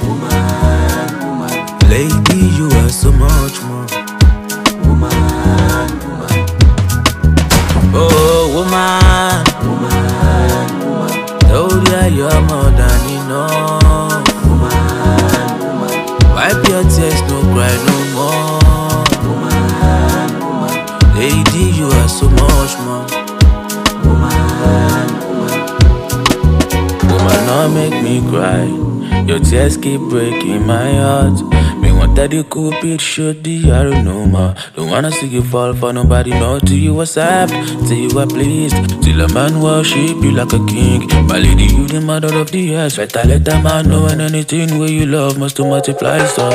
Woman, 0.07 1.51
Lady, 1.89 2.47
you 2.55 2.69
are 2.79 2.87
so 2.89 3.11
much 3.11 3.59
more. 6.05 6.29
Oh, 7.97 8.43
woman, 8.55 9.43
oh 9.61 9.75
woman, 9.81 11.09
told 11.49 11.83
ya 11.89 12.01
you're 12.05 12.41
more 12.49 12.71
than 12.79 13.01
enough. 13.17 14.23
Wipe 16.35 16.63
your 16.67 16.83
tears, 16.93 17.21
no 17.29 17.37
cry 17.53 17.75
no 17.87 17.97
more. 18.15 19.03
Woman, 19.25 20.29
woman. 20.43 20.77
Lady, 21.15 21.65
you 21.77 21.87
are 21.87 22.09
so 22.09 22.25
much 22.29 22.73
more. 22.85 23.05
Woman, 24.03 25.07
woman. 25.29 25.59
Woman, 27.09 27.39
not 27.47 27.67
make 27.73 27.97
me 28.03 28.15
cry. 28.29 28.65
Your 29.25 29.39
tears 29.39 29.75
keep 29.77 30.01
breaking 30.01 30.65
my 30.67 30.91
heart. 30.95 31.39
That 32.15 32.31
you 32.31 32.45
could 32.45 32.81
be 32.81 32.97
shoot 32.97 33.43
the 33.43 33.71
arrow 33.71 34.01
no 34.01 34.25
more. 34.25 34.55
Don't 34.75 34.89
wanna 34.89 35.11
see 35.11 35.27
you 35.27 35.43
fall 35.43 35.73
for 35.73 35.91
nobody, 35.91 36.31
not 36.31 36.65
Till 36.65 36.77
you 36.77 36.93
what's 36.93 37.17
up. 37.17 37.49
Till 37.49 37.93
you 37.93 38.19
are 38.19 38.25
pleased. 38.25 38.77
Till 39.03 39.21
a 39.21 39.27
man 39.33 39.61
worship 39.61 40.23
you 40.23 40.31
like 40.31 40.53
a 40.53 40.65
king. 40.65 41.07
My 41.27 41.39
lady, 41.39 41.65
you 41.65 41.87
the 41.87 42.01
mother 42.01 42.33
of 42.39 42.51
the 42.51 42.75
earth. 42.75 42.95
Better 42.97 43.27
let 43.27 43.47
a 43.47 43.61
man 43.61 43.89
know 43.89 44.05
and 44.07 44.21
anything 44.21 44.79
where 44.79 44.89
you 44.89 45.05
love 45.05 45.37
must 45.37 45.57
to 45.57 45.65
multiply. 45.65 46.19
So. 46.25 46.49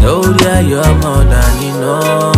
Told 0.00 0.26
oh, 0.26 0.44
ya 0.44 0.58
you're 0.60 0.94
more 1.02 1.24
than 1.24 1.62
enough. 1.64 2.37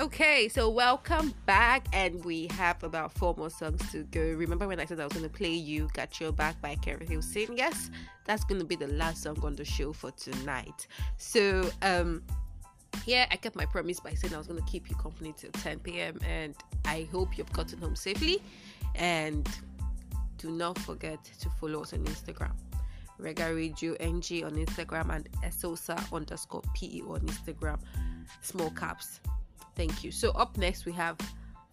Okay, 0.00 0.48
so 0.48 0.68
welcome 0.68 1.32
back, 1.46 1.86
and 1.92 2.24
we 2.24 2.48
have 2.48 2.82
about 2.82 3.12
four 3.12 3.34
more 3.36 3.48
songs 3.48 3.80
to 3.92 4.02
go. 4.04 4.20
Remember 4.20 4.66
when 4.66 4.80
I 4.80 4.84
said 4.84 4.98
I 4.98 5.04
was 5.04 5.12
going 5.12 5.24
to 5.24 5.30
play 5.30 5.52
"You 5.52 5.88
Got 5.92 6.20
Your 6.20 6.32
Back" 6.32 6.60
by 6.60 6.74
Keri 6.74 7.06
Hilson? 7.06 7.56
Yes, 7.56 7.90
that's 8.24 8.42
going 8.44 8.60
to 8.60 8.66
be 8.66 8.74
the 8.74 8.88
last 8.88 9.22
song 9.22 9.38
on 9.44 9.54
the 9.54 9.64
show 9.64 9.92
for 9.92 10.10
tonight. 10.10 10.88
So, 11.16 11.70
um, 11.82 12.22
yeah, 13.06 13.26
I 13.30 13.36
kept 13.36 13.56
my 13.56 13.66
promise 13.66 14.00
by 14.00 14.14
saying 14.14 14.34
I 14.34 14.38
was 14.38 14.46
going 14.46 14.62
to 14.62 14.70
keep 14.70 14.90
you 14.90 14.96
company 14.96 15.34
till 15.36 15.50
10 15.52 15.80
p.m. 15.80 16.18
and 16.26 16.54
I 16.84 17.08
hope 17.10 17.38
you've 17.38 17.52
gotten 17.52 17.78
home 17.78 17.96
safely. 17.96 18.42
And 18.94 19.48
do 20.38 20.50
not 20.50 20.78
forget 20.78 21.22
to 21.40 21.50
follow 21.50 21.82
us 21.82 21.92
on 21.92 22.00
Instagram. 22.04 22.52
Rega 23.18 23.52
Radio 23.52 23.94
NG 23.94 24.44
on 24.44 24.52
Instagram 24.54 25.14
and 25.14 25.28
Esosa 25.42 26.00
underscore 26.12 26.62
PE 26.74 27.00
on 27.00 27.20
Instagram. 27.20 27.78
Small 28.42 28.70
caps. 28.70 29.20
Thank 29.74 30.04
you. 30.04 30.12
So 30.12 30.30
up 30.32 30.56
next 30.56 30.86
we 30.86 30.92
have 30.92 31.16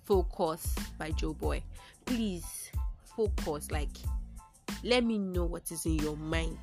Focus 0.05 0.75
by 0.99 1.09
Joeboy. 1.11 1.61
Please 2.05 2.71
focus. 3.03 3.71
Like, 3.71 3.89
let 4.83 5.03
me 5.03 5.17
know 5.17 5.45
what 5.45 5.71
is 5.71 5.85
in 5.85 5.97
your 5.97 6.15
mind. 6.15 6.59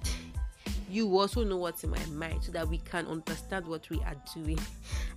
You 0.92 1.18
also 1.18 1.42
know 1.42 1.56
what's 1.56 1.84
in 1.84 1.90
my 1.90 2.04
mind 2.12 2.44
so 2.44 2.52
that 2.52 2.68
we 2.68 2.76
can 2.76 3.06
understand 3.06 3.66
what 3.66 3.88
we 3.88 3.98
are 4.02 4.16
doing. 4.34 4.58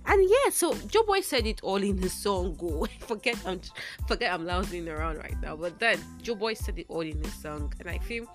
And 0.06 0.26
yeah, 0.26 0.50
so 0.50 0.72
Joeboy 0.72 1.22
said 1.22 1.46
it 1.46 1.62
all 1.62 1.82
in 1.82 1.98
his 1.98 2.14
song. 2.14 2.54
Go 2.54 2.86
forget 3.00 3.36
I'm 3.44 3.60
forget 4.08 4.32
I'm 4.32 4.46
lounging 4.46 4.88
around 4.88 5.18
right 5.18 5.38
now. 5.42 5.54
But 5.54 5.78
then 5.78 5.98
Joeboy 6.22 6.56
said 6.56 6.78
it 6.78 6.86
all 6.88 7.02
in 7.02 7.22
his 7.22 7.34
song, 7.34 7.74
and 7.78 7.90
I 7.90 7.98
feel 7.98 8.26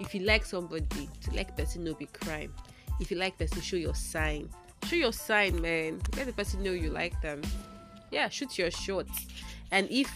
if 0.00 0.12
you 0.12 0.22
like 0.22 0.44
somebody, 0.44 1.08
to 1.20 1.30
like 1.36 1.56
person 1.56 1.84
no 1.84 1.94
be 1.94 2.06
crime. 2.06 2.52
If 2.98 3.12
you 3.12 3.16
like 3.16 3.38
person, 3.38 3.60
show 3.60 3.76
your 3.76 3.94
sign. 3.94 4.48
Show 4.86 4.96
your 4.96 5.12
sign, 5.12 5.60
man. 5.62 6.00
Let 6.16 6.26
the 6.26 6.32
person 6.32 6.64
know 6.64 6.72
you 6.72 6.90
like 6.90 7.20
them. 7.22 7.42
Yeah, 8.10 8.28
shoot 8.28 8.58
your 8.58 8.72
shot. 8.72 9.06
And 9.70 9.88
if 9.88 10.10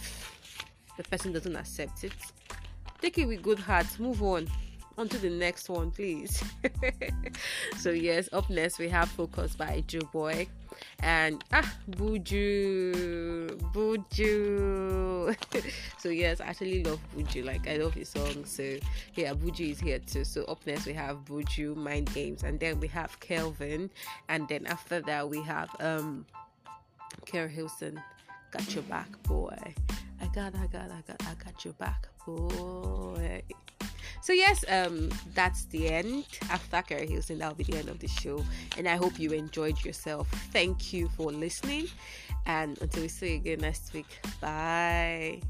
the 0.97 1.03
person 1.03 1.31
doesn't 1.31 1.55
accept 1.55 2.03
it, 2.03 2.11
take 3.01 3.17
it 3.17 3.25
with 3.25 3.41
good 3.41 3.59
heart. 3.59 3.87
Move 3.99 4.21
on. 4.21 4.49
On 4.97 5.07
to 5.07 5.17
the 5.19 5.29
next 5.29 5.69
one, 5.69 5.91
please. 5.91 6.43
so 7.77 7.91
yes, 7.91 8.29
up 8.33 8.49
next 8.49 8.79
we 8.79 8.89
have 8.89 9.09
Focus 9.09 9.55
by 9.55 9.83
Joe 9.87 9.99
Boy. 10.11 10.47
And 10.99 11.43
ah 11.53 11.71
Buju 11.91 13.49
Buju. 13.73 15.35
so 15.99 16.09
yes, 16.09 16.41
I 16.41 16.45
actually 16.45 16.83
love 16.83 16.99
Buju. 17.15 17.45
Like 17.45 17.67
I 17.67 17.77
love 17.77 17.93
his 17.93 18.09
songs. 18.09 18.49
So 18.49 18.77
yeah, 19.15 19.33
Buju 19.33 19.71
is 19.71 19.79
here 19.79 19.99
too. 19.99 20.23
So 20.23 20.43
up 20.45 20.65
next 20.65 20.87
we 20.87 20.93
have 20.93 21.25
Buju 21.25 21.75
Mind 21.75 22.11
Games, 22.13 22.43
and 22.43 22.59
then 22.59 22.79
we 22.79 22.87
have 22.87 23.19
Kelvin, 23.19 23.91
and 24.29 24.47
then 24.47 24.65
after 24.65 24.99
that 25.01 25.29
we 25.29 25.41
have 25.43 25.69
um 25.79 26.25
Keri 27.25 27.49
Hilson. 27.49 28.01
Got 28.49 28.73
your 28.73 28.83
back, 28.83 29.11
boy. 29.23 29.75
I 30.21 30.25
got, 30.27 30.55
I 30.55 30.67
got, 30.67 30.89
I 30.89 31.03
got, 31.05 31.21
I 31.21 31.33
got 31.43 31.65
your 31.65 31.73
back, 31.73 32.07
boy. 32.25 33.43
So 34.21 34.33
yes, 34.33 34.65
um, 34.67 35.09
that's 35.33 35.65
the 35.65 35.87
end. 35.89 36.25
After 36.49 36.81
Keri 36.81 37.07
Hilson, 37.07 37.39
that'll 37.39 37.55
be 37.55 37.63
the 37.63 37.77
end 37.77 37.89
of 37.89 37.99
the 37.99 38.07
show. 38.07 38.43
And 38.77 38.87
I 38.87 38.95
hope 38.95 39.19
you 39.19 39.31
enjoyed 39.31 39.83
yourself. 39.83 40.27
Thank 40.51 40.93
you 40.93 41.09
for 41.09 41.31
listening. 41.31 41.87
And 42.45 42.81
until 42.81 43.03
we 43.03 43.07
see 43.07 43.31
you 43.31 43.35
again 43.37 43.59
next 43.59 43.93
week, 43.93 44.07
bye. 44.41 45.41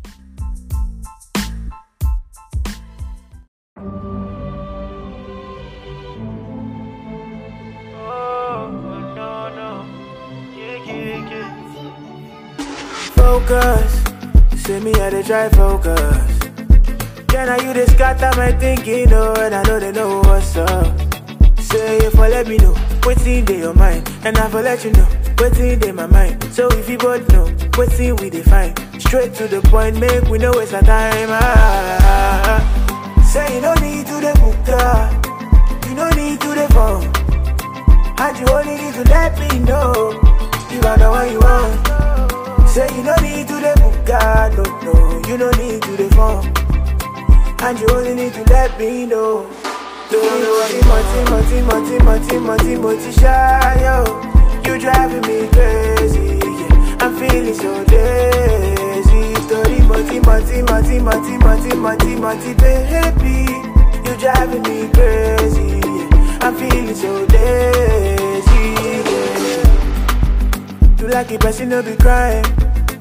Focus, 13.16 14.04
me 14.84 14.94
I 14.94 15.10
dey 15.10 15.24
try 15.24 15.50
focus. 15.50 16.37
Can 17.38 17.50
I 17.50 17.58
you 17.64 17.72
dey 17.72 17.86
scatter 17.86 18.32
my 18.36 18.52
thinking, 18.54 19.14
oh, 19.14 19.32
and 19.38 19.54
I 19.54 19.62
know 19.62 19.80
they 19.80 19.92
know 19.92 20.22
what's 20.22 20.58
up. 20.58 20.88
Say 21.60 21.98
if 21.98 22.18
I 22.18 22.30
let 22.30 22.48
me 22.48 22.58
know, 22.58 22.74
what's 23.04 23.28
in 23.28 23.46
your 23.46 23.76
mind, 23.76 24.10
and 24.24 24.36
I 24.40 24.50
for 24.50 24.64
let 24.64 24.84
you 24.84 24.92
know, 24.94 25.06
what's 25.38 25.60
in 25.60 25.96
my 25.96 26.08
mind. 26.08 26.44
So 26.52 26.68
if 26.72 26.90
you 26.90 26.98
both 26.98 27.30
know, 27.32 27.46
what's 27.76 28.00
in 28.00 28.16
we 28.16 28.32
define. 28.32 28.74
Straight 29.00 29.36
to 29.36 29.48
the 29.48 29.62
point, 29.70 30.00
make 30.00 30.24
we 30.24 30.40
know 30.40 30.52
waste 30.58 30.74
our 30.74 30.82
time. 30.82 31.28
Ah, 31.30 32.58
say 33.32 33.54
you 33.54 33.62
no 33.62 33.76
need 33.86 34.08
to 34.08 34.16
the 34.20 34.34
book, 34.42 34.58
you 35.88 35.94
no 35.94 36.10
need 36.18 36.42
to 36.42 36.50
the 36.58 36.68
phone, 36.74 37.06
and 38.18 38.40
you 38.40 38.48
only 38.48 38.78
need 38.82 38.96
to 38.96 39.04
let 39.14 39.38
me 39.38 39.60
know 39.60 40.10
if 40.74 40.84
I 40.84 40.96
know 40.96 41.12
what 41.12 41.32
you 41.32 41.40
want. 41.40 42.68
Say 42.68 42.88
you 42.98 43.04
no 43.04 43.14
need 43.22 43.48
to 43.48 43.62
the 43.62 43.74
book, 43.78 44.08
no, 44.58 44.64
no, 44.82 45.28
you 45.30 45.38
no 45.38 45.52
need 45.52 45.84
to 45.84 45.92
the 45.98 46.10
phone. 46.16 46.57
And 47.60 47.80
you 47.80 47.88
only 47.92 48.14
need 48.14 48.34
to 48.34 48.44
let 48.44 48.80
me 48.80 49.06
know. 49.06 49.50
Moti, 50.12 50.80
Moti, 51.30 51.62
Moti, 51.62 51.98
Moti, 52.00 52.38
Moti, 52.40 52.76
Moti, 52.78 53.12
shy, 53.12 53.82
yo. 53.82 54.06
You 54.66 54.80
driving 54.80 55.22
me 55.22 55.48
crazy. 55.50 56.40
I'm 57.00 57.16
feeling 57.18 57.54
so 57.54 57.84
lazy. 57.90 59.34
Tori, 59.50 59.80
Moti, 59.82 60.20
Moti, 60.20 60.62
Moti, 60.62 61.00
Moti, 61.00 61.38
Moti, 61.38 61.76
Moti, 61.76 62.16
Moti, 62.16 62.54
baby. 62.54 63.52
You 64.06 64.16
driving 64.18 64.64
me 64.64 64.88
crazy. 64.94 65.82
I'm 66.42 66.56
feeling 66.56 66.96
so 66.96 67.26
lazy, 67.26 68.64
yeah. 69.10 69.64
You 71.00 71.08
like 71.08 71.32
it, 71.32 71.42
but 71.42 71.60
you 71.60 71.66
no 71.66 71.82
be 71.82 71.96
crying. 71.96 72.46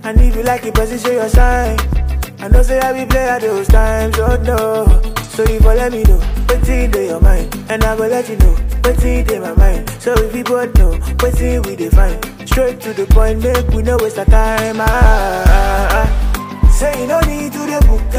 And 0.02 0.20
if 0.20 0.34
you 0.34 0.42
like 0.42 0.64
it, 0.64 0.74
but 0.74 0.88
show 0.88 1.12
your 1.12 1.28
sign. 1.28 2.05
I 2.46 2.48
know 2.48 2.62
say 2.62 2.78
I 2.78 2.92
be 2.92 3.04
play 3.10 3.28
at 3.28 3.40
those 3.40 3.66
times, 3.66 4.16
oh 4.20 4.36
no. 4.36 5.02
So 5.34 5.42
you 5.50 5.58
let 5.58 5.90
me 5.90 6.04
know, 6.04 6.20
what's 6.46 6.68
in 6.68 6.92
your 6.92 7.20
mind, 7.20 7.52
and 7.68 7.82
I 7.82 7.96
will 7.96 8.06
let 8.08 8.28
you 8.28 8.36
know, 8.36 8.54
what's 8.84 9.02
in 9.02 9.42
my 9.42 9.52
mind. 9.54 9.90
So 9.98 10.12
if 10.12 10.32
you 10.32 10.44
both 10.44 10.72
know, 10.78 10.92
what's 11.18 11.40
in 11.40 11.62
we 11.62 11.74
define. 11.74 12.22
Straight 12.46 12.80
to 12.82 12.92
the 12.92 13.04
point, 13.06 13.42
make 13.42 13.66
we 13.70 13.82
no 13.82 13.96
waste 14.00 14.18
our 14.18 14.26
time. 14.26 14.76
Ah, 14.78 14.86
ah, 14.86 16.06
ah. 16.06 16.70
Say 16.70 17.00
you 17.00 17.08
no 17.08 17.18
need 17.22 17.52
to 17.52 17.58
the 17.66 17.80
book, 17.88 18.14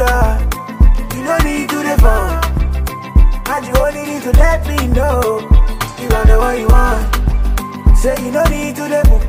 you 1.16 1.24
no 1.24 1.38
need 1.38 1.70
to 1.70 1.78
the 1.88 1.96
phone, 2.04 2.36
and 3.48 3.66
you 3.66 3.74
only 3.80 4.12
need 4.12 4.22
to 4.24 4.32
let 4.32 4.60
me 4.68 4.88
know 4.88 5.40
if 6.04 6.12
I 6.12 6.24
know 6.24 6.38
what 6.38 6.58
you 6.58 6.68
want. 6.68 7.96
Say 7.96 8.14
you 8.22 8.30
no 8.30 8.44
need 8.44 8.76
to 8.76 8.82
the 8.82 9.00
book, 9.08 9.24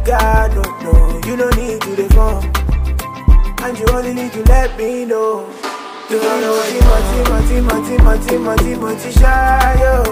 no, 0.52 0.62
no, 0.84 1.22
you 1.26 1.38
no 1.38 1.50
need 1.52 1.80
to 1.84 1.96
the 1.96 2.14
phone. 2.14 2.59
And 3.62 3.78
you 3.78 3.86
only 3.92 4.14
need 4.14 4.32
to 4.34 4.44
let 4.44 4.78
me 4.78 5.06
know. 5.06 5.48
You 6.10 6.18
don't 6.20 6.42
know 6.42 6.54
what 6.54 6.74
you 6.74 6.82
Mati, 7.30 7.62
Mati, 7.62 7.98
Mati, 8.02 8.38
Mati, 8.38 8.76
Mati, 8.76 9.12
shy, 9.12 9.76
yo. 9.80 10.04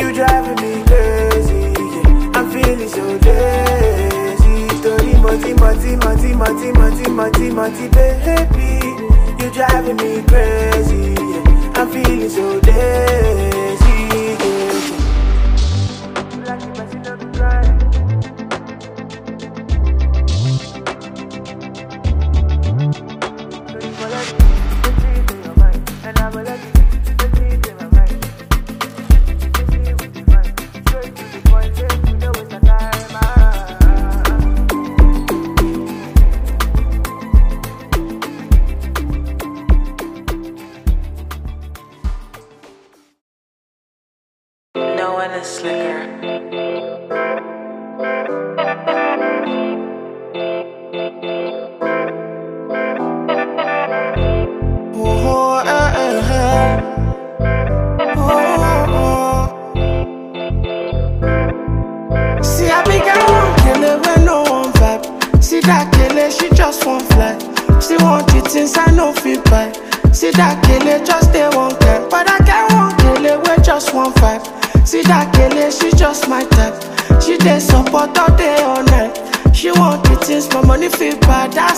You 0.00 0.14
driving 0.14 0.56
me 0.62 0.82
crazy, 0.86 1.74
yeah. 1.76 2.32
I'm 2.34 2.50
feeling 2.50 2.88
so 2.88 3.04
lazy. 3.04 4.68
Tori, 4.82 5.12
Mati, 5.20 5.52
Mati, 5.54 5.96
Mati, 5.96 6.32
Mati, 6.32 6.72
Mati, 6.72 7.10
Mati, 7.10 7.50
Mati, 7.50 7.88
baby. 7.88 9.44
You 9.44 9.50
driving 9.52 9.96
me 9.96 10.22
crazy, 10.22 11.14
yeah. 11.18 11.72
I'm 11.76 11.90
feeling 11.90 12.30
so 12.30 12.60
lazy, 12.64 13.83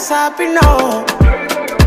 happy 0.08 0.46
now. 0.46 1.85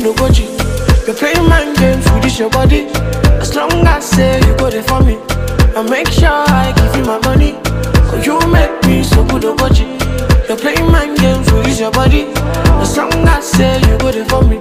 No. 0.00 0.14
You're 1.06 1.16
playing 1.16 1.48
mind 1.48 1.76
games 1.78 2.04
with 2.12 2.22
this 2.22 2.38
your 2.38 2.50
body. 2.50 2.86
As 3.40 3.54
long 3.56 3.86
as 3.86 4.04
say 4.04 4.38
you 4.46 4.56
go 4.56 4.70
there 4.70 4.82
for 4.82 5.00
me, 5.02 5.16
I 5.74 5.82
make 5.88 6.08
sure 6.08 6.28
I 6.28 6.72
give 6.76 6.96
you 6.96 7.04
my 7.04 7.18
money. 7.20 7.52
Cause 8.10 8.26
you 8.26 8.38
make 8.52 8.84
me 8.84 9.02
so 9.02 9.24
good, 9.26 9.42
no 9.42 9.56
goji. 9.56 9.86
You're 10.48 10.58
playing 10.58 10.90
mind 10.90 11.18
games 11.18 11.50
with 11.52 11.64
this 11.64 11.80
your 11.80 11.90
body. 11.90 12.26
As 12.82 12.96
long 12.96 13.12
as 13.28 13.50
say 13.50 13.80
you 13.80 13.98
go 13.98 14.12
there 14.12 14.24
for 14.26 14.42
me, 14.44 14.58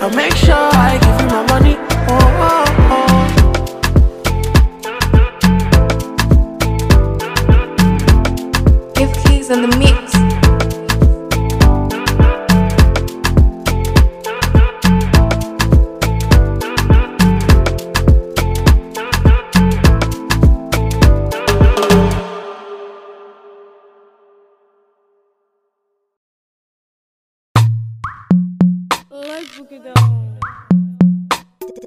I 0.00 0.10
make 0.14 0.34
sure 0.34 0.54
I 0.56 0.98
give 0.98 1.20
you 1.20 1.26
my 1.28 1.46
money. 1.48 1.91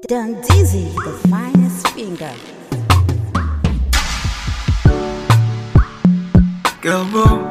Done 0.08 0.40
dizzy, 0.42 0.84
the 1.04 1.12
finest 1.28 1.88
finger. 1.88 2.32
Girl, 6.80 7.04
boo, 7.10 7.42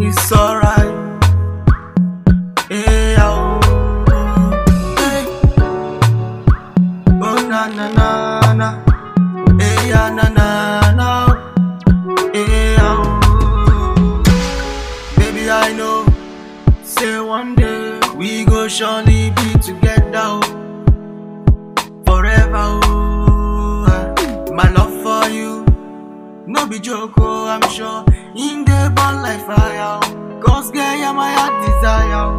it's 0.00 0.30
alright. 0.32 0.94
Hey, 2.68 3.16
oh, 3.18 3.58
hey. 5.00 5.24
oh, 7.26 7.38
na 7.50 7.66
na 7.66 7.86
na 7.98 8.52
na. 8.60 8.68
Hey, 9.58 9.90
ah, 9.92 10.10
na 10.14 10.26
na 10.38 10.48
na. 10.98 11.08
Hey, 12.32 12.76
oh. 12.78 14.22
Baby, 15.16 15.50
I 15.50 15.72
know. 15.72 16.06
Say 16.84 17.18
one 17.18 17.56
day 17.56 17.98
we 18.14 18.44
go 18.44 18.68
surely. 18.68 19.17
No 26.58 26.66
be 26.66 26.78
joke. 26.78 27.12
Oh, 27.18 27.46
I'm 27.48 27.62
sure 27.70 28.04
in 28.36 28.64
the 28.64 28.92
burn 28.94 29.22
like 29.22 29.44
fire. 29.46 30.00
Cause 30.42 30.70
girl, 30.70 30.96
you're 30.96 31.12
my 31.14 31.30
heart 31.32 31.54
desire. 31.66 32.38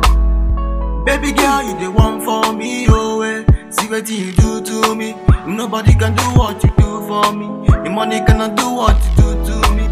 Baby 1.05 1.31
girl, 1.33 1.63
you 1.63 1.79
the 1.79 1.91
one 1.91 2.21
for 2.21 2.53
me, 2.53 2.85
oh 2.89 3.21
eh. 3.21 3.43
See 3.69 3.87
what 3.89 4.09
you 4.09 4.31
do 4.33 4.61
to 4.61 4.95
me. 4.95 5.15
Nobody 5.47 5.93
can 5.95 6.15
do 6.15 6.23
what 6.37 6.63
you 6.63 6.69
do 6.77 7.07
for 7.07 7.31
me. 7.33 7.47
The 7.83 7.89
money 7.89 8.19
cannot 8.25 8.55
do 8.55 8.69
what 8.73 8.97
you 9.03 9.15
do 9.15 9.45
to 9.45 9.73
me. 9.73 9.87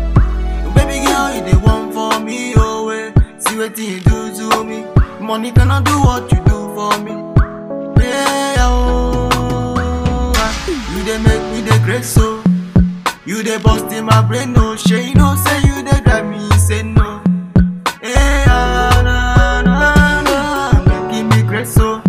Baby 0.75 1.05
girl, 1.05 1.33
you 1.33 1.41
the 1.49 1.57
one 1.63 1.91
for 1.91 2.19
me, 2.19 2.53
oh 2.57 2.89
eh. 2.89 3.11
See 3.39 3.57
what 3.57 3.77
you 3.77 3.99
do 4.01 4.33
to 4.35 4.63
me. 4.63 4.85
Money 5.19 5.51
cannot 5.51 5.85
do 5.85 5.97
what 5.99 6.31
you 6.31 6.39
do 6.45 6.73
for 6.75 6.97
me. 6.99 7.11
Yeah, 8.03 8.55
oh, 8.59 10.33
you 10.95 11.03
dey 11.03 11.17
make 11.17 11.43
me 11.53 11.61
the 11.61 11.81
great 11.83 12.03
so. 12.03 12.43
You 13.27 13.43
dey 13.43 13.57
bust 13.57 13.91
in 13.91 14.05
my 14.05 14.21
brain, 14.21 14.53
no 14.53 14.75
shame, 14.75 15.13
no 15.17 15.35
say 15.35 15.59
you 15.67 15.83
dey 15.83 15.99
drive 16.01 16.25
me 16.29 16.39
say 16.57 16.81
no. 16.83 17.21
Hey, 18.01 18.45
ah, 18.47 19.01
na, 19.03 19.61
na, 19.67 20.21
na, 20.21 20.83
making 20.87 21.27
me 21.29 21.41
great 21.43 21.67
so. 21.67 22.01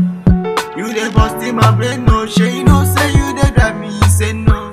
You 0.76 0.92
dey 0.94 1.10
bust 1.12 1.44
in 1.44 1.56
my 1.56 1.74
brain, 1.76 2.04
no 2.04 2.24
shame, 2.26 2.66
no 2.66 2.84
say 2.84 3.08
you 3.18 3.34
dey 3.34 3.50
drive 3.56 3.76
me 3.80 3.90
say 4.08 4.32
no. 4.32 4.72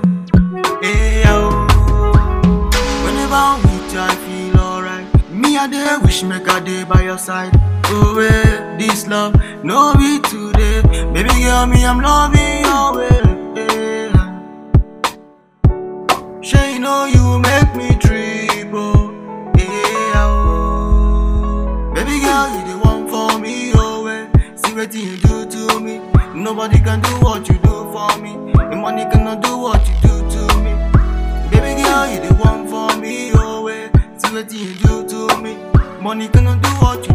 Hey, 0.81 1.23
oh. 1.25 1.65
Whenever 3.03 3.33
I'm 3.33 3.61
with 3.63 3.93
you, 3.93 3.99
I 3.99 4.15
feel 4.25 4.59
alright. 4.59 5.31
Me, 5.31 5.57
I 5.57 5.67
dey 5.67 5.97
wish 6.03 6.21
make 6.23 6.47
I 6.47 6.59
dey 6.59 6.83
by 6.83 7.01
your 7.01 7.17
side. 7.17 7.51
Oh, 7.87 8.19
eh, 8.19 8.77
this 8.77 9.07
love, 9.07 9.33
no 9.63 9.95
be 9.95 10.19
today. 10.29 10.81
Baby 11.11 11.29
girl, 11.43 11.65
me, 11.65 11.83
I'm 11.85 11.99
loving 12.01 12.61
your 12.65 12.97
way. 12.97 13.21
Sure, 16.45 16.63
you 16.69 16.79
know 16.79 17.05
you 17.05 17.39
make 17.39 17.75
me 17.75 17.89
trip, 17.97 18.69
oh, 18.71 19.11
yeah, 19.57 20.13
oh. 20.29 21.91
Baby 21.95 22.19
girl, 22.21 22.47
you 22.55 22.63
the 22.71 22.77
one 22.83 23.07
for 23.09 23.39
me, 23.39 23.71
oh, 23.73 24.05
eh. 24.05 24.27
See 24.55 24.75
what 24.75 24.93
you 24.93 25.17
do 25.17 25.45
to 25.49 25.79
me. 25.79 25.97
Nobody 26.35 26.77
can 26.79 27.01
do 27.01 27.09
what 27.21 27.47
you 27.49 27.55
do 27.55 27.91
for 27.91 28.15
me. 28.21 28.33
The 28.53 28.75
money 28.75 29.03
cannot 29.05 29.41
do 29.41 29.57
what 29.57 29.87
you 29.87 29.95
do 30.03 30.29
to 30.29 30.41
me. 30.61 30.73
Baby 31.49 31.81
girl, 31.81 32.07
you 32.13 32.19
the 32.27 32.35
one 32.35 32.67
for 32.67 32.95
me, 33.01 33.31
oh, 33.33 33.65
eh. 33.67 33.89
See 34.17 34.31
what 34.33 34.51
you 34.53 34.73
do 34.75 35.07
to 35.07 35.41
me. 35.41 35.55
Money 35.99 36.27
cannot 36.27 36.61
do 36.61 36.69
what 36.77 37.07
you 37.07 37.14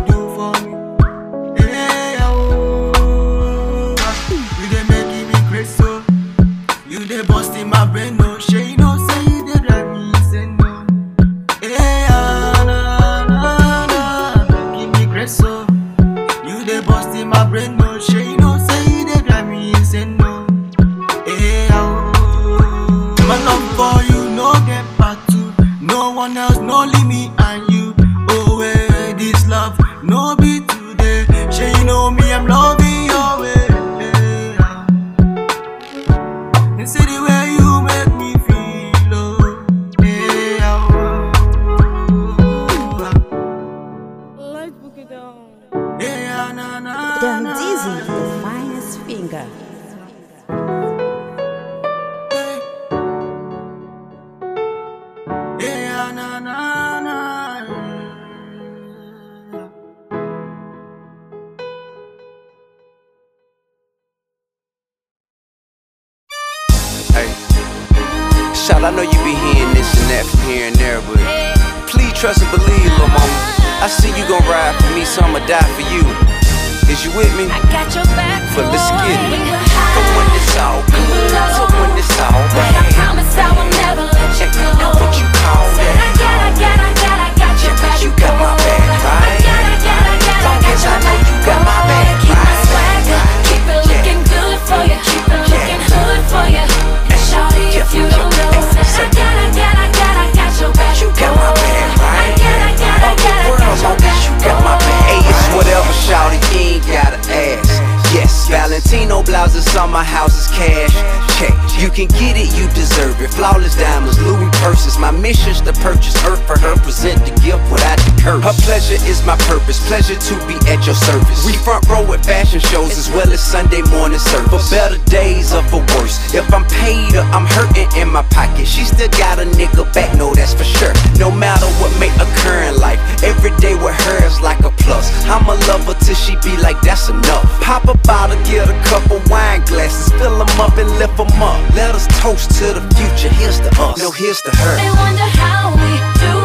she 128.81 128.87
still 128.87 129.12
got 129.20 129.39
a 129.39 129.45
nigga 129.61 129.85
back, 129.93 130.16
no, 130.16 130.33
that's 130.33 130.55
for 130.55 130.64
sure. 130.64 130.95
No 131.18 131.31
matter 131.31 131.66
what 131.81 131.93
may 132.01 132.09
occur 132.16 132.64
in 132.64 132.81
life, 132.81 132.99
every 133.22 133.53
day 133.61 133.74
with 133.74 133.95
her 134.09 134.24
is 134.24 134.41
like 134.41 134.61
a 134.61 134.70
plus. 134.83 135.12
I'ma 135.26 135.53
love 135.68 135.85
her 135.85 135.95
till 136.01 136.14
she 136.14 136.35
be 136.41 136.57
like, 136.57 136.81
that's 136.81 137.11
enough. 137.11 137.45
Pop 137.61 137.85
a 137.89 137.97
bottle, 138.09 138.41
get 138.45 138.68
a 138.68 138.76
couple 138.89 139.20
wine 139.28 139.61
glasses, 139.66 140.11
fill 140.16 140.39
them 140.39 140.61
up 140.61 140.78
and 140.78 140.89
lift 140.99 141.16
them 141.18 141.28
up. 141.43 141.61
Let 141.76 141.95
us 141.95 142.07
toast 142.20 142.57
to 142.59 142.72
the 142.72 142.83
future. 142.97 143.28
Here's 143.37 143.61
to 143.61 143.70
us, 143.83 143.99
no, 143.99 144.11
here's 144.11 144.41
to 144.43 144.51
her. 144.51 144.76
They 144.76 144.91
wonder 144.97 145.28
how 145.37 145.76
we 145.76 145.93
do 146.24 146.39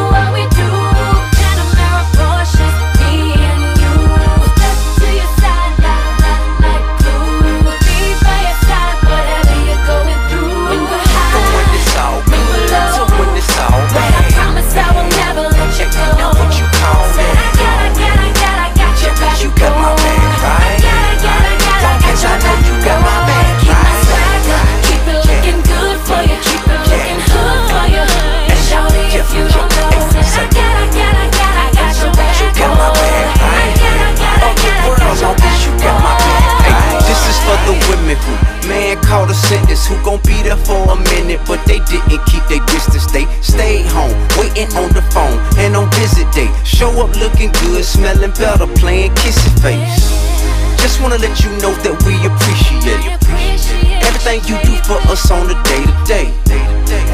looking 47.46 47.68
good, 47.68 47.86
smelling 47.86 48.32
better, 48.32 48.68
playing 48.80 49.12
kissy 49.16 49.52
face. 49.62 50.10
Just 50.82 51.02
wanna 51.02 51.18
let 51.18 51.44
you 51.44 51.50
know 51.62 51.74
that 51.84 51.96
we 52.06 52.14
appreciate. 52.26 53.02
Everything 54.06 54.42
you 54.46 54.58
do 54.64 54.76
for 54.86 55.00
us 55.10 55.30
on 55.32 55.48
the 55.48 55.58
day 55.66 55.84
to 55.84 55.96
day. 56.06 56.28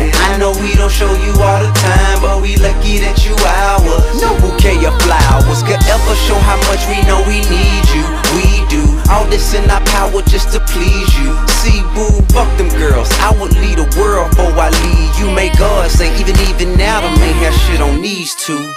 And 0.01 0.11
I 0.27 0.37
know 0.37 0.51
we 0.59 0.75
don't 0.75 0.91
show 0.91 1.11
you 1.23 1.31
all 1.39 1.61
the 1.63 1.71
time, 1.79 2.21
but 2.21 2.41
we 2.41 2.57
lucky 2.57 2.99
that 2.99 3.23
you 3.23 3.35
ours. 3.39 4.19
No 4.19 4.35
bouquet 4.41 4.83
of 4.83 4.95
flowers 5.03 5.63
could 5.63 5.79
ever 5.87 6.15
show 6.27 6.37
how 6.43 6.59
much 6.67 6.83
we 6.91 6.99
know 7.07 7.23
we 7.23 7.39
need 7.47 7.85
you. 7.95 8.03
We 8.35 8.47
do 8.67 8.83
all 9.09 9.25
this 9.29 9.53
in 9.53 9.69
our 9.69 9.83
power 9.95 10.21
just 10.23 10.51
to 10.53 10.59
please 10.71 11.11
you. 11.19 11.31
See, 11.63 11.81
boo, 11.95 12.19
fuck 12.35 12.49
them 12.57 12.69
girls. 12.75 13.09
I 13.23 13.31
would 13.39 13.55
lead 13.55 13.79
the 13.79 13.87
world 13.99 14.31
before 14.31 14.51
I 14.59 14.69
leave 14.69 15.13
you. 15.19 15.31
May 15.31 15.51
God 15.55 15.89
say, 15.89 16.11
even 16.19 16.35
even 16.51 16.77
now, 16.77 17.01
the 17.01 17.11
man 17.19 17.35
have 17.43 17.55
shit 17.67 17.81
on 17.81 18.01
these 18.01 18.35
two. 18.35 18.70